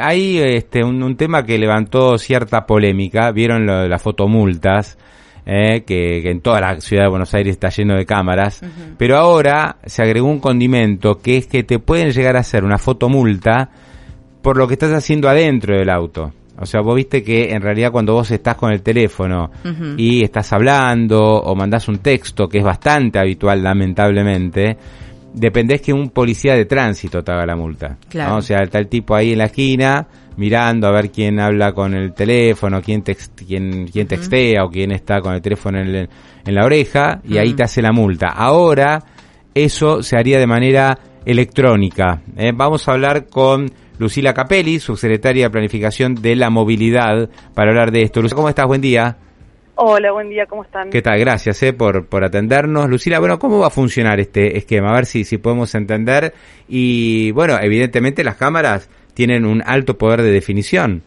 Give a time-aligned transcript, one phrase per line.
[0.00, 4.96] Hay este, un, tema que levantó cierta polémica, vieron las fotomultas,
[5.44, 8.60] eh, que, en toda la ciudad de Buenos Aires está lleno de cámaras,
[8.96, 12.78] pero ahora se agregó un condimento que es que te pueden llegar a hacer una
[12.78, 13.70] fotomulta
[14.40, 16.32] por lo que estás haciendo adentro del auto.
[16.60, 19.50] O sea, vos viste que en realidad cuando vos estás con el teléfono
[19.96, 24.76] y estás hablando o mandás un texto, que es bastante habitual lamentablemente,
[25.38, 27.96] dependés que un policía de tránsito te haga la multa.
[28.08, 28.36] Claro.
[28.36, 30.06] O sea, está el tipo ahí en la esquina
[30.36, 35.20] mirando a ver quién habla con el teléfono, quién, quién, quién textea o quién está
[35.20, 36.08] con el teléfono en,
[36.44, 38.28] la oreja y ahí te hace la multa.
[38.28, 39.02] Ahora
[39.52, 42.22] eso se haría de manera electrónica.
[42.36, 42.52] ¿eh?
[42.54, 48.02] Vamos a hablar con Lucila Capelli, subsecretaria de Planificación de la Movilidad, para hablar de
[48.02, 48.22] esto.
[48.22, 48.66] Lucila, ¿cómo estás?
[48.66, 49.16] Buen día.
[49.80, 50.90] Hola, buen día, ¿cómo están?
[50.90, 51.20] ¿Qué tal?
[51.20, 52.90] Gracias eh, por, por atendernos.
[52.90, 54.90] Lucila, bueno, ¿cómo va a funcionar este esquema?
[54.90, 56.34] A ver si, si podemos entender.
[56.66, 61.04] Y bueno, evidentemente las cámaras tienen un alto poder de definición.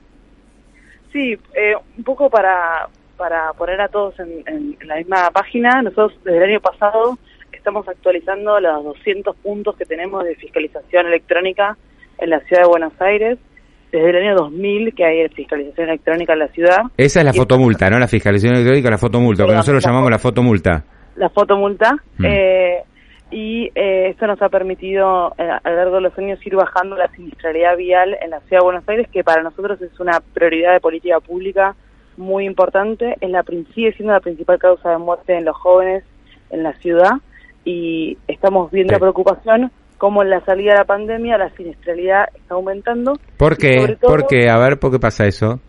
[1.12, 6.38] Sí, eh, un poco para, para poner a todos en, la misma página, nosotros desde
[6.38, 7.18] el año pasado
[7.52, 11.78] estamos actualizando los 200 puntos que tenemos de fiscalización electrónica
[12.20, 13.38] en la ciudad de Buenos Aires
[13.92, 16.78] desde el año 2000 que hay fiscalización electrónica en la ciudad.
[16.98, 18.00] Esa es la fotomulta, ¿no?
[18.00, 20.84] La fiscalización electrónica, la fotomulta, que nosotros llamamos la fotomulta.
[21.16, 21.96] La fotomulta.
[22.18, 22.26] Mm.
[22.26, 22.84] Eh,
[23.32, 26.98] y eh, esto nos ha permitido eh, a lo largo de los años ir bajando
[26.98, 30.74] la siniestralidad vial en la ciudad de Buenos Aires, que para nosotros es una prioridad
[30.74, 31.76] de política pública
[32.18, 33.16] muy importante.
[33.20, 36.04] Es la, sigue siendo la principal causa de muerte en los jóvenes
[36.50, 37.12] en la ciudad
[37.64, 42.56] y estamos viendo la preocupación como en la salida de la pandemia la siniestralidad está
[42.56, 43.20] aumentando.
[43.38, 43.98] ¿Por qué?
[44.02, 44.50] ¿Por qué?
[44.50, 45.60] A ver, ¿por qué pasa eso?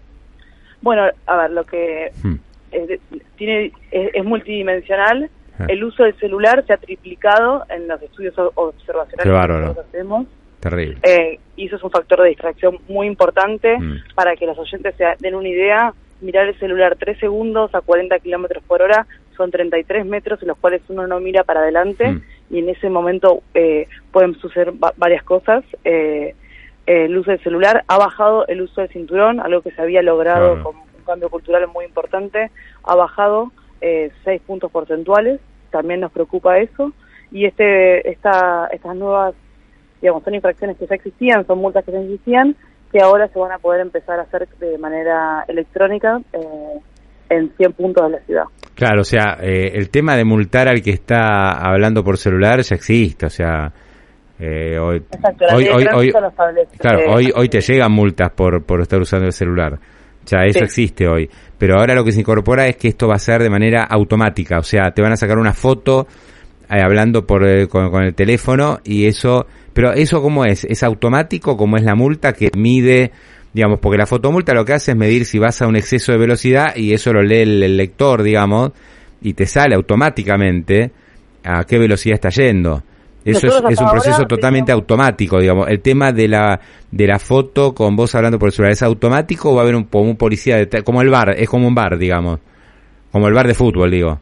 [0.80, 2.36] Bueno, a ver, lo que hmm.
[2.70, 2.98] es,
[3.36, 5.28] tiene es, multidimensional.
[5.58, 5.66] Ah.
[5.68, 10.26] El uso del celular se ha triplicado en los estudios observacionales que hacemos.
[10.60, 10.96] Terrible.
[11.02, 14.14] Eh, y eso es un factor de distracción muy importante hmm.
[14.14, 15.92] para que los oyentes se den una idea.
[16.22, 19.06] Mirar el celular tres segundos a 40 kilómetros por hora
[19.36, 22.12] son 33 metros en los cuales uno no mira para adelante.
[22.12, 22.22] Hmm
[22.52, 25.64] y en ese momento eh, pueden suceder varias cosas.
[25.84, 26.36] Eh,
[26.84, 30.62] el uso del celular ha bajado el uso del cinturón, algo que se había logrado
[30.62, 32.50] con un cambio cultural muy importante,
[32.82, 36.92] ha bajado eh, seis puntos porcentuales, también nos preocupa eso,
[37.30, 39.34] y este esta, estas nuevas,
[40.02, 42.54] digamos, son infracciones que ya existían, son multas que ya existían,
[42.90, 46.20] que ahora se van a poder empezar a hacer de manera electrónica
[47.32, 48.44] en 100 puntos de la ciudad.
[48.74, 52.74] Claro, o sea, eh, el tema de multar al que está hablando por celular ya
[52.74, 53.72] existe, o sea,
[54.38, 55.02] eh, hoy,
[55.52, 56.12] hoy, hoy,
[56.78, 59.78] claro, hoy, hoy te llegan multas por, por estar usando el celular.
[60.26, 61.28] Ya eso existe hoy.
[61.58, 64.58] Pero ahora lo que se incorpora es que esto va a ser de manera automática.
[64.58, 66.06] O sea, te van a sacar una foto
[66.70, 69.46] eh, hablando por con, con, el teléfono y eso...
[69.72, 70.64] Pero eso cómo es?
[70.64, 73.10] ¿Es automático como es la multa que mide
[73.52, 76.18] digamos, porque la fotomulta lo que hace es medir si vas a un exceso de
[76.18, 78.72] velocidad y eso lo lee el, lector, digamos,
[79.20, 80.90] y te sale automáticamente
[81.44, 82.82] a qué velocidad está yendo.
[83.24, 85.68] Eso es, un proceso totalmente automático, digamos.
[85.68, 86.58] El tema de la
[86.90, 89.76] de la foto con vos hablando por el celular, ¿es automático o va a haber
[89.76, 92.40] un, un policía de, como el bar, es como un bar, digamos,
[93.12, 94.18] como el bar de fútbol, digo?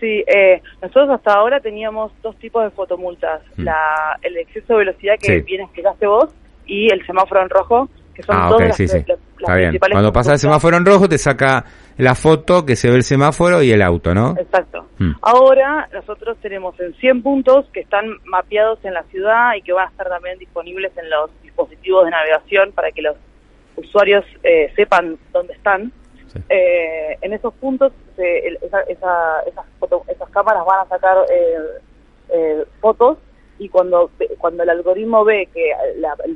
[0.00, 3.62] Sí, eh, nosotros hasta ahora teníamos dos tipos de fotomultas, mm.
[3.62, 5.42] la, el exceso de velocidad que sí.
[5.42, 6.34] bien explicaste vos
[6.66, 9.04] y el semáforo en rojo que son ah, todas sí, sí.
[9.38, 11.64] Cuando pasa el semáforo en rojo te saca
[11.98, 14.34] la foto que se ve el semáforo y el auto, ¿no?
[14.38, 14.86] Exacto.
[14.98, 15.12] Hmm.
[15.22, 19.88] Ahora nosotros tenemos en 100 puntos que están mapeados en la ciudad y que van
[19.88, 23.16] a estar también disponibles en los dispositivos de navegación para que los
[23.76, 25.92] usuarios eh, sepan dónde están.
[26.48, 33.18] Eh, en esos puntos esas, esas cámaras van a sacar eh, fotos
[33.62, 35.70] y cuando cuando el algoritmo ve que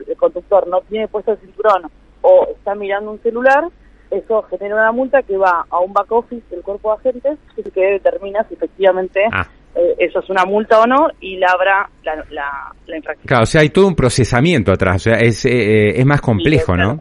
[0.09, 1.91] el conductor no tiene puesto el cinturón
[2.23, 3.65] o está mirando un celular,
[4.11, 7.63] eso genera una multa que va a un back office del cuerpo de agentes que
[7.65, 9.47] que determina si efectivamente ah.
[9.75, 13.27] eh, eso es una multa o no y la habrá la, la, infracción.
[13.27, 16.77] Claro, o sea, hay todo un procesamiento atrás, o sea, es, eh, es más complejo,
[16.77, 17.01] ¿no?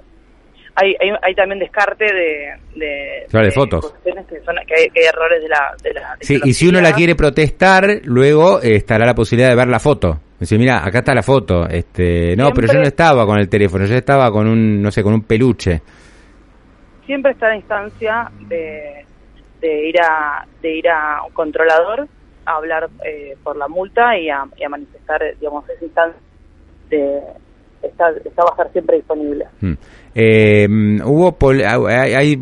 [0.75, 3.94] Hay, hay, también descarte de, de, fotos.
[4.04, 6.18] Que, hay, errores de la...
[6.19, 9.80] sí, y si uno la quiere protestar, luego eh, estará la posibilidad de ver la
[9.80, 10.19] foto.
[10.38, 11.66] Dice, mira, acá está la foto.
[11.69, 15.01] Este, no, pero yo no estaba con el teléfono, yo estaba con un, no sé,
[15.01, 15.81] con un peluche.
[17.06, 19.06] Siempre está la instancia de,
[19.62, 22.07] de ir a de ir a un controlador
[22.45, 26.19] a hablar eh, por la multa y a, manifestar, digamos, esa instancia
[26.89, 27.21] de
[27.81, 29.48] está, va a estar siempre disponible.
[29.62, 29.74] Mm.
[30.18, 30.66] Eh,
[31.04, 31.38] hubo,
[31.90, 32.40] hay,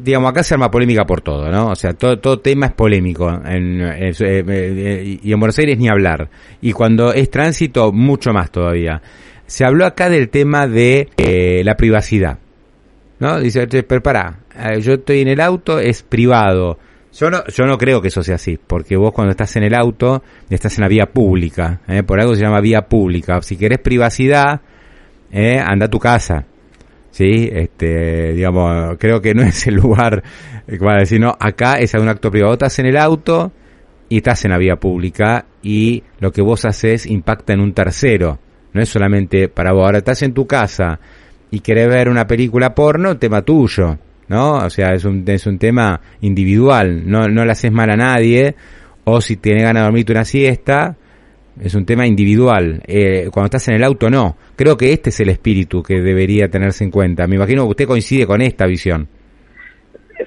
[0.00, 1.70] digamos, acá se arma polémica por todo, ¿no?
[1.70, 5.88] O sea, todo, todo tema es polémico en, eh, eh, y en Buenos Aires ni
[5.88, 6.30] hablar.
[6.60, 9.02] Y cuando es tránsito, mucho más todavía.
[9.44, 11.08] Se habló acá del tema de
[11.64, 12.38] la privacidad,
[13.18, 13.40] ¿no?
[13.40, 14.00] Dice, pero
[14.78, 16.78] yo estoy en el auto, es privado.
[17.12, 19.74] Yo no, yo no creo que eso sea así, porque vos cuando estás en el
[19.74, 23.42] auto, estás en la vía pública, por algo se llama vía pública.
[23.42, 24.60] Si querés privacidad,
[25.32, 26.46] anda a tu casa
[27.10, 27.48] ¿sí?
[27.52, 30.22] Este, digamos, creo que no es el lugar
[30.78, 32.52] para decir, no, acá es un acto privado.
[32.54, 33.52] Estás en el auto
[34.08, 38.38] y estás en la vía pública y lo que vos haces impacta en un tercero.
[38.72, 39.84] No es solamente para vos.
[39.84, 41.00] Ahora estás en tu casa
[41.50, 43.98] y querés ver una película porno, tema tuyo,
[44.28, 44.58] ¿no?
[44.58, 47.02] O sea, es un, es un tema individual.
[47.08, 48.54] No, no le haces mal a nadie.
[49.04, 50.96] O si tienes ganas de dormirte una siesta,
[51.60, 52.82] es un tema individual.
[52.86, 54.36] Eh, cuando estás en el auto, no.
[54.56, 57.26] Creo que este es el espíritu que debería tenerse en cuenta.
[57.26, 59.08] Me imagino que usted coincide con esta visión.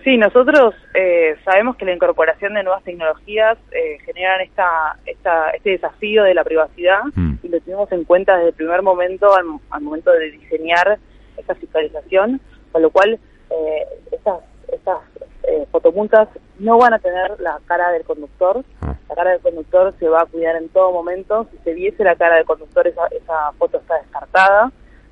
[0.04, 5.72] Sí, nosotros eh, sabemos que la incorporación de nuevas tecnologías eh, generan esta, esta, este
[5.72, 7.36] desafío de la privacidad mm.
[7.44, 10.98] y lo tenemos en cuenta desde el primer momento al, al momento de diseñar
[11.38, 12.42] esta fiscalización,
[12.72, 13.20] con lo cual
[13.52, 14.40] eh, estas,
[14.74, 15.00] estas
[15.44, 16.30] eh, fotopuntas
[16.60, 18.64] no van a tener la cara del conductor.
[18.82, 18.96] Ah.
[19.10, 21.48] La cara del conductor se va a cuidar en todo momento.
[21.52, 24.72] Si se viese la cara del conductor, esa, esa foto está descartada.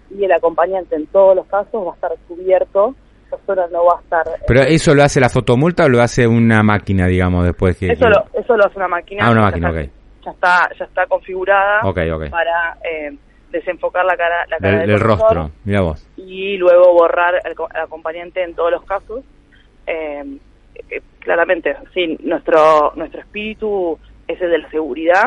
[0.10, 2.96] Y el acompañante en todos los casos va a estar cubierto.
[3.28, 4.28] Esa no va a estar...
[4.28, 7.94] Eh, ¿Pero eso lo hace la fotomulta o lo hace una máquina, digamos, después que...?
[7.94, 9.26] Eso, Lo, eso lo hace una máquina.
[9.26, 9.90] Ah, una máquina, ok.
[10.26, 11.82] Ya está, ya está configurada
[12.30, 12.78] para...
[12.84, 13.18] Eh,
[13.52, 16.08] desenfocar la cara, la cara del, rostro, mira vos.
[16.18, 19.24] Y luego borrar el, acompañante en todos los casos.
[19.88, 20.24] Eh,
[20.90, 23.98] eh, claramente, sí, nuestro, nuestro espíritu
[24.28, 25.26] es el de la seguridad.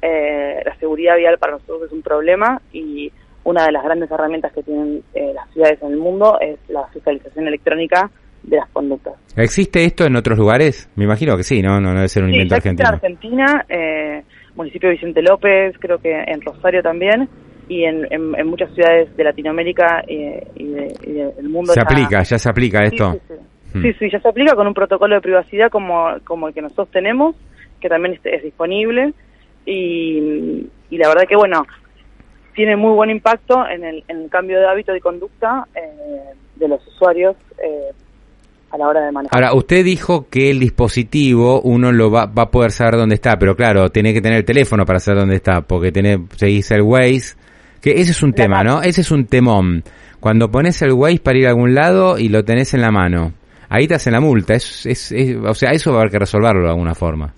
[0.00, 3.10] Eh, la seguridad vial para nosotros es un problema y
[3.44, 6.86] una de las grandes herramientas que tienen eh, las ciudades en el mundo es la
[6.88, 8.10] fiscalización electrónica
[8.42, 9.14] de las conductas.
[9.36, 10.88] ¿Existe esto en otros lugares?
[10.94, 11.80] Me imagino que sí, ¿no?
[11.80, 12.88] No, debe ser un invento argentino.
[12.88, 13.66] En Argentina,
[14.54, 17.28] municipio de Vicente López, creo que en Rosario también,
[17.68, 21.72] y en, en, muchas ciudades de Latinoamérica y, del mundo.
[21.72, 22.22] ¿Se aplica?
[22.22, 23.18] ¿Ya se aplica esto?
[23.72, 23.82] Hmm.
[23.82, 26.90] Sí, sí, ya se aplica con un protocolo de privacidad como, como el que nosotros
[26.90, 27.36] tenemos,
[27.80, 29.12] que también es, disponible.
[29.66, 31.66] Y, la verdad que, bueno,
[32.54, 37.36] tiene muy buen impacto en el, cambio de hábito y conducta eh, de los usuarios
[37.62, 37.92] eh,
[38.70, 39.42] a la hora de manejar.
[39.42, 43.38] Ahora, usted dijo que el dispositivo uno lo va, va a poder saber dónde está,
[43.38, 46.82] pero claro, tiene que tener el teléfono para saber dónde está, porque tiene, seguís el
[46.82, 47.36] Waze,
[47.80, 48.82] que ese es un tema, ¿no?
[48.82, 49.84] Ese es un temón.
[50.20, 53.32] Cuando pones el Waze para ir a algún lado y lo tenés en la mano,
[53.68, 54.54] ahí te hacen la multa.
[54.54, 57.32] Es, es, o sea, eso va a haber que resolverlo de alguna forma.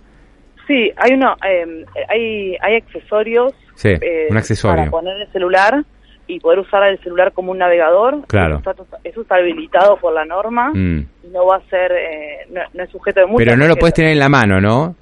[0.66, 3.52] Sí, hay uno, eh, hay, hay accesorios
[3.84, 4.76] eh, un accesorio.
[4.76, 5.84] para poner el celular
[6.26, 8.24] y poder usar el celular como un navegador.
[8.28, 8.62] Claro.
[9.02, 11.06] Eso está, habilitado por la norma mm.
[11.24, 13.44] y no va a ser, eh, no, es sujeto de multa.
[13.44, 14.94] Pero no lo puedes tener en la mano, ¿no?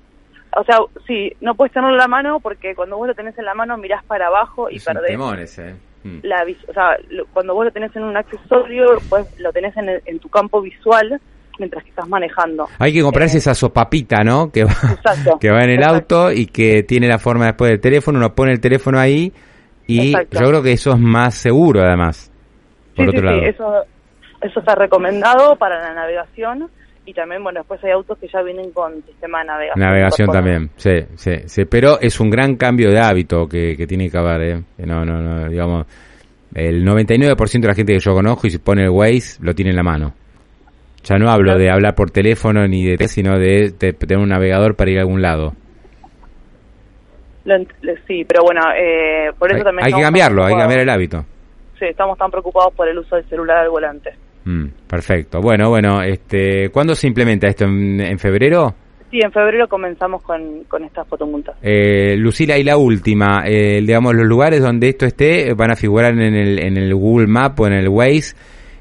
[0.56, 3.44] O sea, sí, no puedes tenerlo en la mano porque cuando vos lo tenés en
[3.44, 5.58] la mano mirás para abajo y es perdés.
[5.58, 5.74] eh.
[6.04, 6.18] Mm.
[6.22, 6.96] La, o sea,
[7.32, 11.20] cuando vos lo tenés en un accesorio, pues lo tenés en, en tu campo visual
[11.58, 12.68] mientras que estás manejando.
[12.78, 14.50] Hay que comprarse eh, esa sopapita, ¿no?
[14.50, 14.74] Que va,
[15.40, 18.52] que va en el auto y que tiene la forma después del teléfono, uno pone
[18.52, 19.32] el teléfono ahí
[19.86, 22.30] y yo creo que eso es más seguro además.
[22.94, 23.42] Por otro lado.
[23.42, 23.84] eso,
[24.42, 26.68] eso está recomendado para la navegación
[27.08, 29.82] y también, bueno, después hay autos que ya vienen con sistema de navegación.
[29.82, 34.10] Navegación también, sí, sí, sí, pero es un gran cambio de hábito que, que tiene
[34.10, 34.62] que haber, ¿eh?
[34.84, 35.86] No, no, no, digamos,
[36.54, 39.70] el 99% de la gente que yo conozco y se pone el Waze lo tiene
[39.70, 40.12] en la mano.
[41.02, 44.90] Ya no hablo de hablar por teléfono ni de sino de, tener un navegador para
[44.90, 45.54] ir a algún lado.
[48.06, 49.86] sí, pero bueno, eh, por eso también...
[49.86, 51.24] Hay que cambiarlo, hay que cambiar el hábito.
[51.78, 54.27] Sí, estamos tan preocupados por el uso del celular al volante.
[54.48, 55.42] Mm, perfecto.
[55.42, 57.66] Bueno, bueno, este, ¿cuándo se implementa esto?
[57.66, 58.74] ¿En, febrero?
[59.10, 61.56] Sí, en febrero comenzamos con, con estas fotomultas.
[61.60, 66.14] Eh, Lucila, y la última, eh, digamos, los lugares donde esto esté van a figurar
[66.14, 68.34] en el, en el Google Map o en el Waze.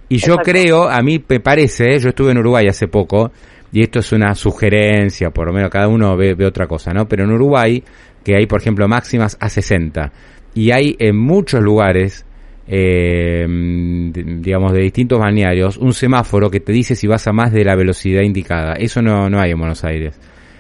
[0.08, 3.34] Y yo creo, a mí me parece, eh, yo estuve en Uruguay hace poco,
[3.74, 7.10] y esto es una sugerencia, por lo menos cada uno ve, ve otra cosa, ¿no?
[7.10, 7.84] Pero en Uruguay,
[8.24, 10.14] que hay, por ejemplo, máximas a 60,
[10.54, 12.26] y hay en muchos lugares
[12.68, 17.64] eh, digamos, de distintos balnearios, un semáforo que te dice si vas a más de
[17.64, 18.74] la velocidad indicada.
[18.74, 20.20] Eso no, no hay en Buenos Aires.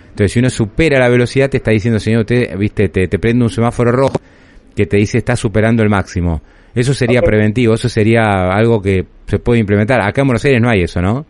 [0.10, 3.44] Entonces, si uno supera la velocidad, te está diciendo, señor, usted, viste, te, te prende
[3.44, 4.20] un semáforo rojo
[4.76, 6.42] que te dice está superando el máximo.
[6.74, 10.00] Eso sería preventivo, eso sería algo que se puede implementar.
[10.00, 11.26] Acá en Buenos Aires no hay eso, ¿no?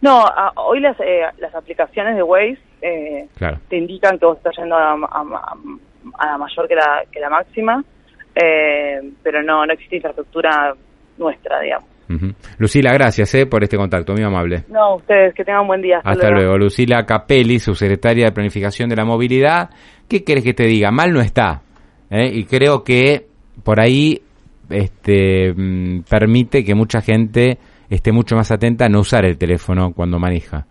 [0.00, 0.24] No,
[0.56, 3.28] hoy las, eh, las aplicaciones de Waze eh,
[3.68, 7.84] te indican que vos estás yendo a, la mayor que la, que la máxima,
[8.34, 10.74] eh, pero no, no existe infraestructura
[11.18, 11.88] nuestra, digamos.
[12.58, 14.64] Lucila, gracias eh, por este contacto, muy amable.
[14.68, 16.00] No, ustedes, que tengan un buen día.
[16.02, 16.58] Hasta, luego.
[16.58, 19.70] Lucila Capelli, subsecretaria de Planificación de la Movilidad.
[20.08, 20.90] ¿Qué querés que te diga?
[20.90, 21.62] Mal no está.
[22.10, 22.28] ¿eh?
[22.32, 23.26] Y creo que
[23.62, 24.20] por ahí
[24.70, 27.58] este, mm, permite que mucha gente
[27.88, 30.66] esté mucho más atenta a no usar el teléfono cuando maneja.